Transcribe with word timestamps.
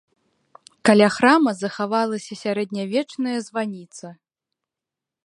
Каля 0.89 1.09
храма 1.17 1.51
захавалася 1.63 2.33
сярэднявечная 2.43 3.37
званіца. 3.49 4.07